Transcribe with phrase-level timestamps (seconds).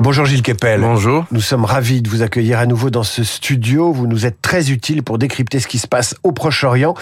[0.00, 0.80] Bonjour Gilles Kepel.
[0.80, 1.26] Bonjour.
[1.32, 3.92] Nous sommes ravis de vous accueillir à nouveau dans ce studio.
[3.92, 6.94] Vous nous êtes très utile pour décrypter ce qui se passe au Proche-Orient.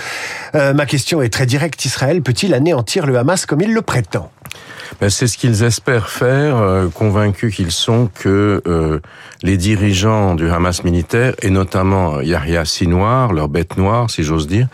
[0.55, 1.85] Euh, ma question est très directe.
[1.85, 4.31] Israël peut-il anéantir le Hamas comme il le prétend?
[4.99, 9.01] Ben, C'est ce qu'ils espèrent faire, euh, convaincus qu'ils sont que euh,
[9.43, 14.69] les dirigeants du Hamas militaire, et notamment Yahya Sinoir, leur bête noire, si j'ose dire,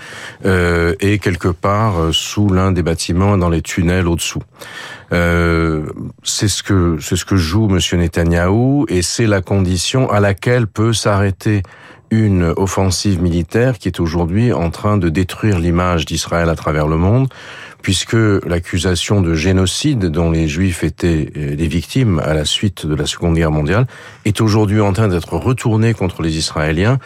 [0.45, 4.43] est quelque part sous l'un des bâtiments, dans les tunnels au-dessous.
[5.12, 5.86] Euh,
[6.22, 10.66] c'est ce que c'est ce que joue Monsieur Netanyahou et c'est la condition à laquelle
[10.66, 11.62] peut s'arrêter
[12.11, 16.98] une offensive militaire qui est aujourd'hui en train de détruire l'image d'Israël à travers le
[16.98, 17.29] monde,
[17.82, 23.07] puisque l'accusation de génocide dont les Juifs étaient les victimes à la suite de la
[23.07, 23.86] Seconde Guerre mondiale
[24.25, 26.99] est aujourd'hui en train d'être retournée contre les Israéliens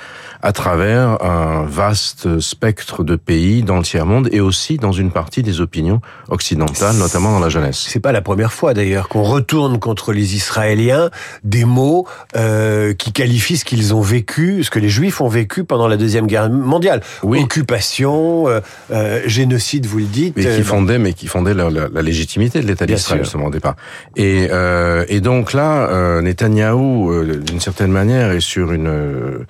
[0.43, 5.43] à travers un vaste spectre de pays dans le tiers-monde et aussi dans une partie
[5.43, 7.85] des opinions occidentales, notamment dans la jeunesse.
[7.89, 11.11] C'est pas la première fois d'ailleurs qu'on retourne contre les Israéliens
[11.43, 12.07] des mots
[12.37, 15.97] euh, qui qualifient ce qu'ils ont vécu, ce que les Juifs ont vécu pendant la
[15.97, 17.03] deuxième guerre mondiale.
[17.23, 17.43] Oui.
[17.43, 20.37] Occupation, euh, euh, génocide, vous le dites.
[20.37, 23.51] Mais euh, fondait, mais qui fondait la, la, la légitimité de l'État d'Israël, justement, au
[23.51, 23.77] départ.
[24.17, 29.45] Et, euh, et donc là, euh, Netanyahou, euh, d'une certaine manière, est sur une euh,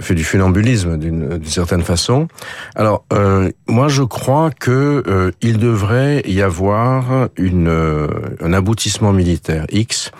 [0.00, 2.28] fait du funambulisme d'une d'une certaine façon.
[2.74, 8.08] Alors, euh, moi, je crois que euh, il devrait y avoir une euh,
[8.40, 10.10] un aboutissement militaire X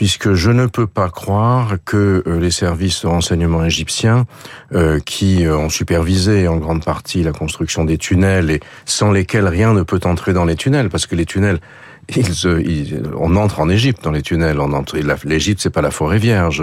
[0.00, 4.24] puisque je ne peux pas croire que euh, les services de renseignement égyptiens,
[4.72, 9.46] euh, qui euh, ont supervisé en grande partie la construction des tunnels et sans lesquels
[9.46, 11.60] rien ne peut entrer dans les tunnels, parce que les tunnels,
[12.16, 14.58] ils, euh, ils- on entre en Égypte dans les tunnels.
[14.60, 14.96] On entre.
[15.24, 16.62] L'Égypte, c'est pas la forêt vierge.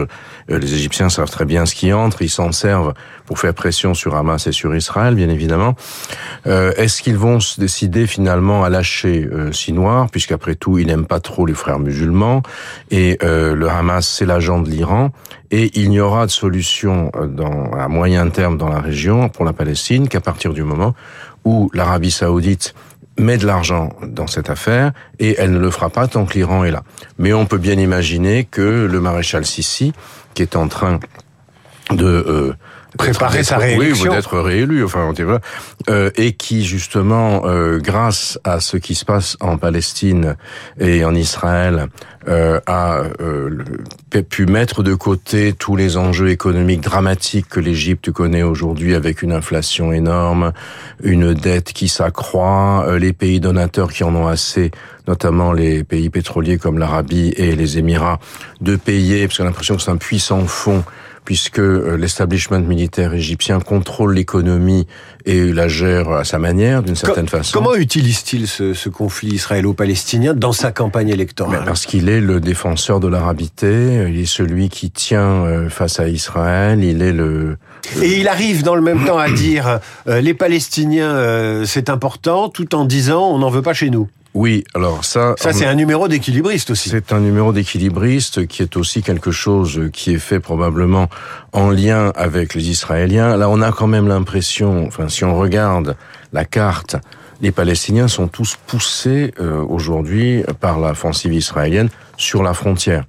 [0.51, 2.21] Euh, Les Égyptiens savent très bien ce qui entre.
[2.21, 2.93] Ils s'en servent
[3.25, 5.75] pour faire pression sur Hamas et sur Israël, bien évidemment.
[6.45, 11.05] Euh, Est-ce qu'ils vont se décider finalement à lâcher euh, Sinoir, puisqu'après tout, ils n'aiment
[11.07, 12.41] pas trop les frères musulmans
[12.91, 15.11] et euh, le Hamas, c'est l'agent de l'Iran,
[15.51, 19.43] et il n'y aura de solution euh, dans, à moyen terme dans la région pour
[19.45, 20.95] la Palestine qu'à partir du moment
[21.45, 22.73] où l'Arabie saoudite
[23.17, 26.63] met de l'argent dans cette affaire et elle ne le fera pas tant que l'Iran
[26.63, 26.83] est là.
[27.17, 29.93] Mais on peut bien imaginer que le maréchal Sissi,
[30.33, 30.99] qui est en train
[31.91, 32.53] de euh,
[32.97, 34.09] Préparer sa réélection.
[34.09, 35.39] Oui, d'être réélu, enfin, on dirait,
[35.89, 40.35] euh, et qui justement, euh, grâce à ce qui se passe en Palestine
[40.79, 41.87] et en Israël,
[42.27, 43.63] euh, a euh,
[44.29, 49.31] pu mettre de côté tous les enjeux économiques dramatiques que l'Égypte connaît aujourd'hui, avec une
[49.31, 50.51] inflation énorme,
[51.01, 54.71] une dette qui s'accroît, euh, les pays donateurs qui en ont assez,
[55.07, 58.19] notamment les pays pétroliers comme l'Arabie et les Émirats,
[58.59, 60.83] de payer, parce qu'on a l'impression que c'est un puissant fonds
[61.27, 64.87] puisque euh, l'establishment militaire égyptien contrôle l'économie
[65.25, 67.51] et la gère à sa manière, d'une certaine façon.
[67.51, 72.39] Comment utilise-t-il ce, ce conflit israélo-palestinien dans sa campagne Mais électorale Parce qu'il est le
[72.39, 77.57] défenseur de l'arabité, il est celui qui tient euh, face à Israël, il est le...
[78.01, 82.47] Et il arrive dans le même temps à dire euh, les Palestiniens euh, c'est important,
[82.47, 84.07] tout en disant on n'en veut pas chez nous.
[84.33, 85.33] Oui, alors ça...
[85.37, 86.89] Ça c'est un numéro d'équilibriste aussi.
[86.89, 91.09] C'est un numéro d'équilibriste qui est aussi quelque chose qui est fait probablement
[91.53, 93.35] en lien avec les Israéliens.
[93.37, 95.95] Là, on a quand même l'impression, enfin, si on regarde
[96.33, 96.97] la carte,
[97.41, 103.05] les Palestiniens sont tous poussés euh, aujourd'hui par l'offensive israélienne sur la frontière.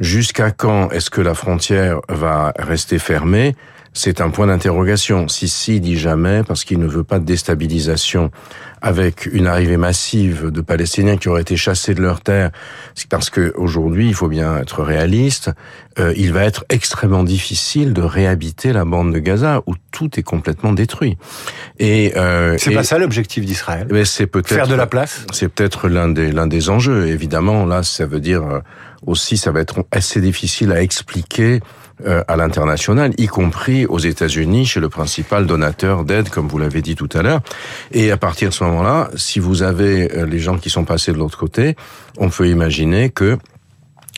[0.00, 3.54] Jusqu'à quand est-ce que la frontière va rester fermée?
[3.92, 5.26] C'est un point d'interrogation.
[5.28, 8.30] Sissi dit jamais parce qu'il ne veut pas de déstabilisation
[8.82, 12.50] avec une arrivée massive de Palestiniens qui auraient été chassés de leur terre.
[12.94, 15.50] C'est parce que aujourd'hui, il faut bien être réaliste.
[15.98, 20.22] euh, il va être extrêmement difficile de réhabiter la bande de Gaza où tout est
[20.22, 21.18] complètement détruit.
[21.78, 23.86] Et euh, C'est pas ça l'objectif d'Israël?
[23.90, 25.26] mais c'est peut-être Faire de la place?
[25.32, 27.08] c'est peut-être l'un des l'un des enjeux.
[27.08, 28.60] Évidemment, là, ça veut dire euh,
[29.06, 31.60] aussi, ça va être assez difficile à expliquer
[32.06, 36.80] euh, à l'international, y compris aux États-Unis, chez le principal donateur d'aide, comme vous l'avez
[36.80, 37.40] dit tout à l'heure.
[37.92, 41.12] Et à partir de ce moment-là, si vous avez euh, les gens qui sont passés
[41.12, 41.76] de l'autre côté,
[42.16, 43.36] on peut imaginer que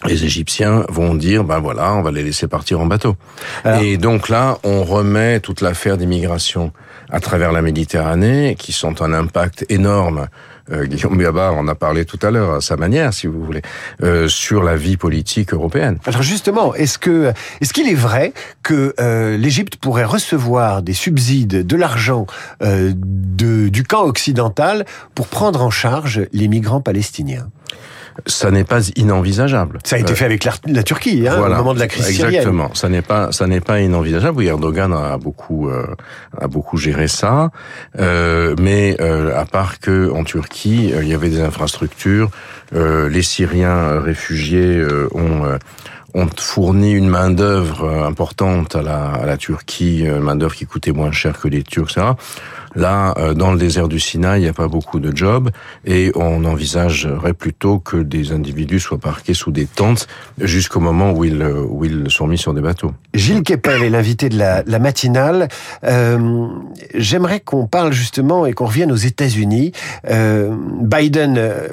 [0.07, 3.17] les Égyptiens vont dire, ben voilà, on va les laisser partir en bateau.
[3.65, 6.73] Alors- Et donc là, on remet toute l'affaire d'immigration
[7.11, 10.29] à travers la Méditerranée, qui sont un impact énorme.
[10.73, 13.63] Euh, Guillaume Biabar en a parlé tout à l'heure, à sa manière, si vous voulez,
[14.03, 15.99] euh, sur la vie politique européenne.
[16.07, 18.33] Alors justement, est-ce que est-ce qu'il est vrai
[18.63, 22.27] que euh, l'Égypte pourrait recevoir des subsides, de l'argent
[22.61, 24.85] de, du camp occidental
[25.15, 27.49] pour prendre en charge les migrants palestiniens?
[28.27, 29.79] Ça n'est pas inenvisageable.
[29.85, 32.35] Ça a été fait avec la, Turquie, hein, au moment de la crise syrienne.
[32.35, 32.75] Exactement.
[32.75, 34.39] Ça n'est pas, ça n'est pas inenvisageable.
[34.39, 35.71] Oui, Erdogan a beaucoup,
[36.39, 37.51] a beaucoup géré ça,
[37.99, 42.31] mais à part que en Turquie, il y avait des infrastructures,
[42.73, 45.59] les Syriens réfugiés ont
[46.15, 50.93] ont fourni une main d'œuvre importante à la, à la Turquie, main d'œuvre qui coûtait
[50.93, 52.13] moins cher que les Turcs, etc.
[52.75, 55.51] Là, euh, dans le désert du Sinaï, il n'y a pas beaucoup de jobs
[55.85, 60.07] et on envisagerait plutôt que des individus soient parqués sous des tentes
[60.39, 62.93] jusqu'au moment où ils, où ils sont mis sur des bateaux.
[63.15, 65.49] Gilles Kepel est l'invité de la, matinale.
[65.85, 66.49] Euh,
[66.95, 69.73] J'aimerais qu'on parle justement et qu'on revienne aux États-Unis.
[70.09, 71.69] Euh, Biden euh,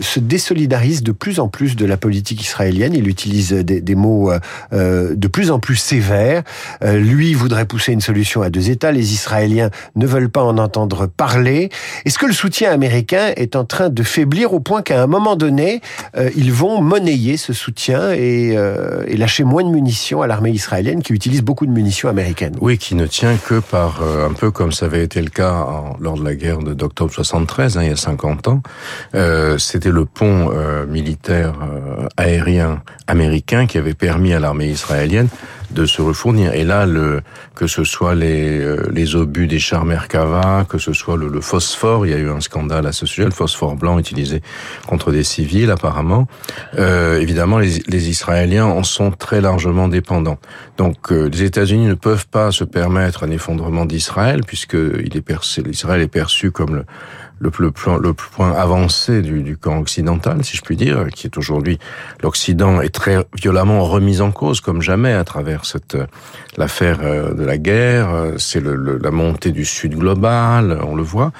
[0.00, 2.94] se désolidarise de plus en plus de la politique israélienne.
[2.94, 4.32] Il utilise des, mots
[4.72, 6.42] euh, de plus en plus sévères.
[6.82, 8.92] lui voudrait pousser une solution à deux États.
[8.92, 11.70] Les Israéliens ne veulent pas en entendre parler.
[12.04, 15.36] Est-ce que le soutien américain est en train de faiblir au point qu'à un moment
[15.36, 15.80] donné,
[16.16, 20.50] euh, ils vont monnayer ce soutien et, euh, et, lâcher moins de munitions à l'armée
[20.50, 22.56] israélienne qui utilise beaucoup de munitions américaines?
[22.60, 25.66] Oui, qui ne tient que par, euh, un peu comme ça avait été le cas
[26.00, 28.62] lors de la guerre d'octobre 73, hein, il y a 50 ans,
[29.58, 30.50] c'était le pont
[30.88, 31.54] militaire
[32.16, 35.28] aérien américain qui avait permis à l'armée israélienne
[35.70, 36.54] de se refournir.
[36.54, 37.20] Et là, le,
[37.54, 41.40] que ce soit les, euh, les obus des chars Merkava, que ce soit le, le,
[41.40, 44.42] phosphore, il y a eu un scandale à ce sujet, le phosphore blanc utilisé
[44.86, 46.26] contre des civils apparemment.
[46.78, 50.38] Euh, évidemment, les, les, Israéliens en sont très largement dépendants.
[50.76, 55.30] Donc, euh, les États-Unis ne peuvent pas se permettre un effondrement d'Israël puisque il est
[55.64, 56.84] l'Israël est perçu comme le
[57.40, 61.26] le, le, point, le point avancé du, du, camp occidental, si je puis dire, qui
[61.26, 61.78] est aujourd'hui
[62.22, 65.96] l'Occident est très violemment remis en cause comme jamais à travers cette
[66.56, 68.10] l'affaire euh, de la guerre.
[68.10, 71.32] Euh, c'est le, la montée du Sud global, on le voit.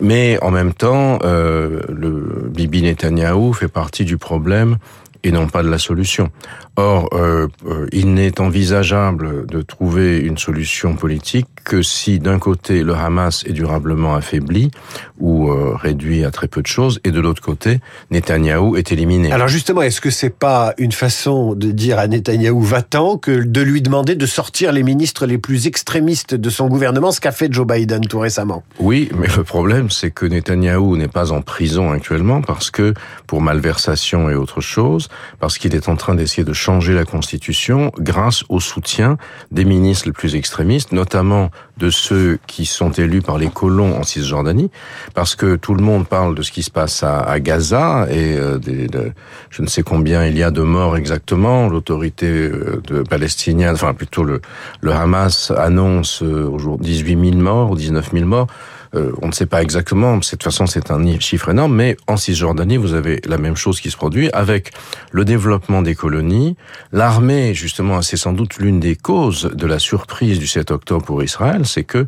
[0.00, 4.76] Mais en même temps, euh, le Bibi Netanyahou fait partie du problème
[5.24, 6.30] et non pas de la solution.
[6.76, 12.84] Or, euh, euh, il n'est envisageable de trouver une solution politique que si d'un côté
[12.84, 14.70] le Hamas est durablement affaibli
[15.18, 17.80] ou euh, réduit à très peu de choses, et de l'autre côté
[18.10, 19.32] Netanyahou est éliminé.
[19.32, 23.60] Alors justement, est-ce que c'est pas une façon de dire à Netanyahou va-t'en que de
[23.60, 27.52] lui demander de sortir les ministres les plus extrémistes de son gouvernement, ce qu'a fait
[27.52, 28.62] Joe Biden tout récemment?
[28.78, 32.94] Oui, mais le problème c'est que Netanyahou n'est pas en prison actuellement parce que
[33.26, 35.07] pour malversation et autre chose,
[35.40, 39.16] parce qu'il est en train d'essayer de changer la Constitution grâce au soutien
[39.50, 44.02] des ministres les plus extrémistes, notamment de ceux qui sont élus par les colons en
[44.02, 44.70] Cisjordanie,
[45.14, 48.58] parce que tout le monde parle de ce qui se passe à, Gaza et euh,
[48.58, 49.12] de,
[49.50, 51.68] je ne sais combien il y a de morts exactement.
[51.68, 54.40] L'autorité euh, de palestinienne, enfin plutôt le,
[54.80, 58.48] le Hamas annonce euh, aujourd'hui 18 000 morts ou 19 000 morts.
[58.94, 62.16] Euh, on ne sait pas exactement, de toute façon c'est un chiffre énorme, mais en
[62.16, 64.72] Cisjordanie, vous avez la même chose qui se produit avec
[65.12, 66.56] le développement des colonies.
[66.92, 71.22] L'armée, justement, c'est sans doute l'une des causes de la surprise du 7 octobre pour
[71.22, 72.06] Israël, c'est que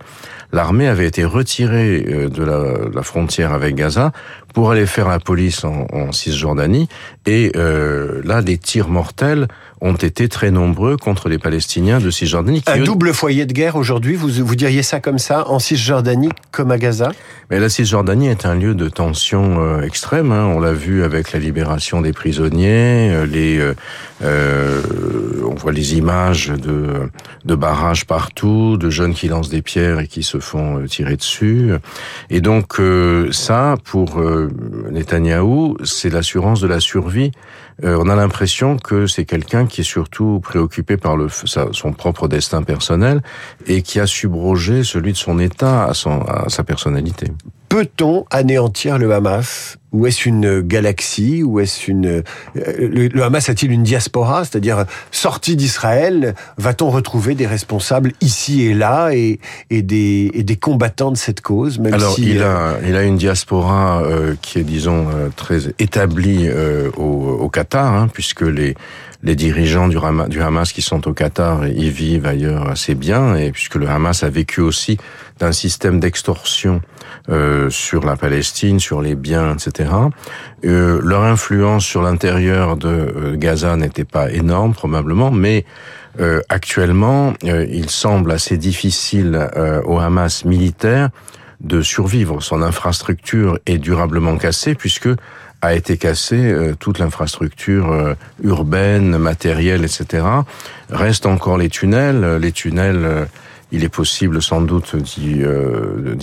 [0.53, 4.13] l'armée avait été retirée euh, de la, frontière avec Gaza
[4.55, 6.89] pour aller faire la police en, Cisjordanie.
[7.27, 9.49] Et euh, là, des tirs mortels
[9.81, 12.63] ont été très nombreux contre les Palestiniens de Cisjordanie.
[12.67, 16.71] Un double foyer de guerre aujourd'hui, vous, vous diriez ça comme ça, en Cisjordanie comme
[16.71, 17.13] à Gaza?
[17.51, 20.33] Mais la Cisjordanie est un lieu de tension euh, extrême.
[20.33, 20.47] Hein.
[20.55, 23.59] On l'a vu avec la libération des prisonniers, euh, les,
[24.23, 24.83] euh,
[25.45, 27.11] on voit les images de,
[27.45, 31.73] de barrages partout, de jeunes qui lancent des pierres et qui se font tirer dessus.
[32.29, 32.81] Et donc
[33.33, 34.21] ça, pour
[34.91, 37.33] Netanyahou, c'est l'assurance de la survie.
[37.83, 42.63] On a l'impression que c'est quelqu'un qui est surtout préoccupé par le, son propre destin
[42.63, 43.23] personnel
[43.67, 47.29] et qui a subrogé celui de son État à, son, à sa personnalité.
[47.69, 49.77] Peut-on anéantir le Hamas?
[49.93, 52.23] Ou est-ce une galaxie Ou est-ce une euh,
[52.57, 59.11] le, Hamas a-t-il une diaspora, c'est-à-dire sorti d'Israël Va-t-on retrouver des responsables ici et là
[59.13, 62.97] et, et, des, et des combattants de cette cause même Alors si, il a il
[62.97, 68.09] a une diaspora euh, qui est disons euh, très établie euh, au, au, Qatar, hein,
[68.13, 68.75] puisque les
[69.23, 73.53] les dirigeants du, du Hamas qui sont au Qatar y vivent ailleurs assez bien, et
[73.53, 74.97] puisque le Hamas a vécu aussi
[75.39, 76.81] d'un système d'extorsion
[77.29, 79.80] euh, sur la Palestine, sur les biens, etc.
[80.65, 85.65] Euh, leur influence sur l'intérieur de euh, Gaza n'était pas énorme probablement, mais
[86.21, 89.49] euh, actuellement, il semble assez difficile
[89.85, 91.11] au Hamas militaire
[91.61, 92.43] de survivre.
[92.43, 95.09] Son infrastructure est durablement cassée puisque
[95.63, 100.25] a été cassée toute l'infrastructure urbaine, matérielle, etc.
[100.91, 102.39] Restent encore les tunnels.
[102.41, 103.29] Les tunnels
[103.73, 106.17] il est possible sans doute d'y euh,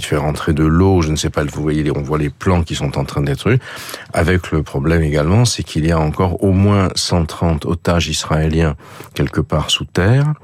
[0.00, 1.02] faire entrer de l'eau.
[1.02, 3.50] Je ne sais pas, vous voyez, on voit les plans qui sont en train d'être
[3.50, 3.58] eus.
[4.12, 8.74] Avec le problème également, c'est qu'il y a encore au moins 130 otages israéliens
[9.14, 10.34] quelque part sous terre.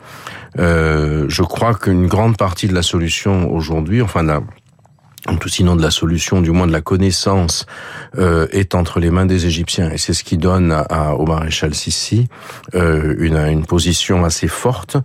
[0.59, 4.41] Euh, je crois qu'une grande partie de la solution aujourd'hui, enfin la
[5.41, 7.67] tout sinon de la solution, du moins de la connaissance,
[8.19, 9.91] euh, est entre les mains des Égyptiens.
[9.91, 12.29] Et c'est ce qui donne à, au maréchal Sissi
[12.75, 14.97] euh, une, une position assez forte,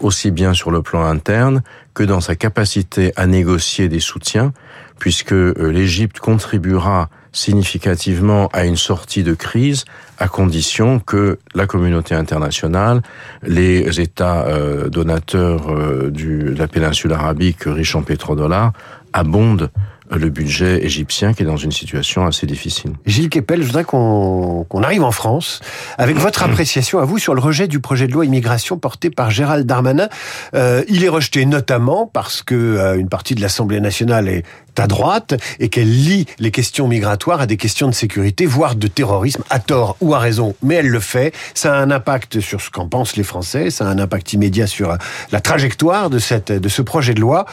[0.00, 1.62] aussi bien sur le plan interne
[1.94, 4.52] que dans sa capacité à négocier des soutiens,
[4.98, 9.84] puisque euh, l'Égypte contribuera significativement à une sortie de crise
[10.18, 13.02] à condition que la communauté internationale,
[13.42, 18.72] les États euh, donateurs euh, de la péninsule arabique riche en pétrodollars
[19.12, 19.70] abondent
[20.10, 22.92] le budget égyptien qui est dans une situation assez difficile.
[23.06, 25.60] Gilles Kepel, je voudrais qu'on arrive en France
[25.98, 29.30] avec votre appréciation à vous sur le rejet du projet de loi immigration porté par
[29.30, 30.08] Gérald Darmanin.
[30.54, 34.44] Euh, il est rejeté notamment parce que euh, une partie de l'Assemblée nationale est
[34.80, 38.86] à droite et qu'elle lie les questions migratoires à des questions de sécurité, voire de
[38.86, 41.32] terrorisme, à tort ou à raison, mais elle le fait.
[41.54, 44.66] Ça a un impact sur ce qu'en pensent les Français, ça a un impact immédiat
[44.66, 44.96] sur euh,
[45.32, 47.46] la trajectoire de, cette, de ce projet de loi.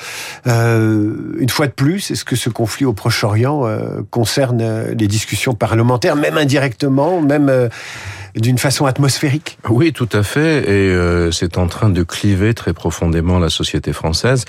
[0.47, 5.07] Euh, une fois de plus, est-ce que ce conflit au Proche-Orient euh, concerne euh, les
[5.07, 7.69] discussions parlementaires, même indirectement, même euh,
[8.35, 13.39] d'une façon atmosphérique Oui, tout à fait, et c'est en train de cliver très profondément
[13.39, 14.45] la société française.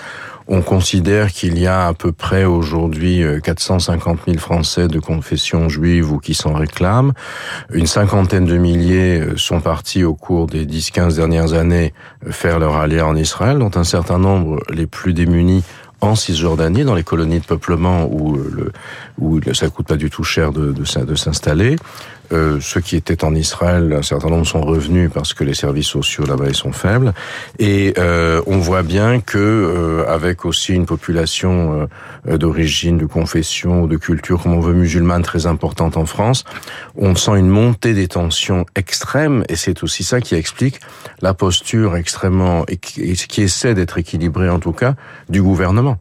[0.47, 6.13] On considère qu'il y a à peu près aujourd'hui 450 000 Français de confession juive
[6.13, 7.13] ou qui s'en réclament.
[7.73, 11.95] Une cinquantaine de milliers sont partis au cours des 10-15 dernières années
[12.29, 15.65] faire leur allié en Israël, dont un certain nombre, les plus démunis,
[16.03, 18.73] en Cisjordanie, dans les colonies de peuplement où, le,
[19.19, 21.77] où ça coûte pas du tout cher de s'installer.
[22.33, 25.87] Euh, ceux qui étaient en Israël, un certain nombre sont revenus parce que les services
[25.87, 27.13] sociaux là-bas ils sont faibles.
[27.59, 31.89] Et euh, on voit bien que euh, avec aussi une population
[32.29, 36.45] euh, d'origine, de confession, de culture, comme on veut, musulmane très importante en France,
[36.97, 39.45] on sent une montée des tensions extrêmes.
[39.49, 40.81] Et c'est aussi ça qui explique
[41.21, 44.95] la posture extrêmement, qui essaie d'être équilibrée en tout cas,
[45.29, 45.99] du gouvernement.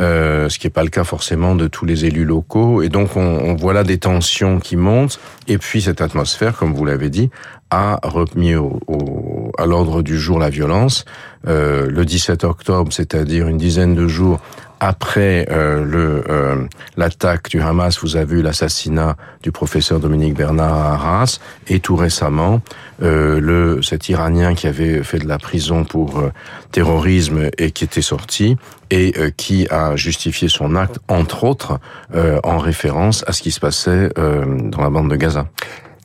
[0.00, 2.82] Euh, ce qui n'est pas le cas forcément de tous les élus locaux.
[2.82, 6.74] Et donc on, on voit là des tensions qui montent, et puis cette atmosphère, comme
[6.74, 7.30] vous l'avez dit,
[7.70, 11.04] a remis au, au, à l'ordre du jour la violence.
[11.46, 14.40] Euh, le 17 octobre, c'est-à-dire une dizaine de jours
[14.86, 16.66] après euh, le euh,
[16.98, 21.96] l'attaque du Hamas, vous avez eu l'assassinat du professeur Dominique Bernard à Arras, et tout
[21.96, 22.60] récemment,
[23.02, 26.32] euh, le cet Iranien qui avait fait de la prison pour euh,
[26.70, 28.58] terrorisme et qui était sorti
[28.90, 31.80] et euh, qui a justifié son acte, entre autres,
[32.14, 35.46] euh, en référence à ce qui se passait dans la bande de Gaza.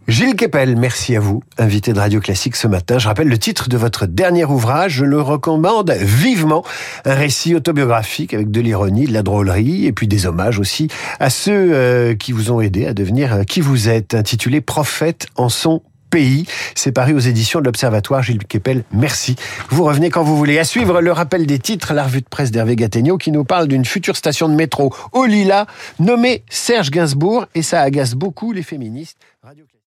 [0.10, 2.98] Gilles Kepel, merci à vous, invité de Radio Classique ce matin.
[2.98, 6.66] Je rappelle le titre de votre dernier ouvrage, je le recommande vivement.
[7.06, 10.88] Un récit autobiographique avec de l'ironie, de la drôlerie et puis des hommages aussi
[11.20, 15.28] à ceux euh, qui vous ont aidé à devenir euh, qui vous êtes, intitulé Prophète
[15.36, 16.48] en son pays.
[16.74, 18.24] C'est paru aux éditions de l'Observatoire.
[18.24, 19.36] Gilles Kepel, merci.
[19.70, 20.58] Vous revenez quand vous voulez.
[20.58, 23.68] À suivre le rappel des titres, la revue de presse d'Hervé Gattegno qui nous parle
[23.68, 25.68] d'une future station de métro au Lila
[26.00, 29.20] nommée Serge Gainsbourg et ça agace beaucoup les féministes.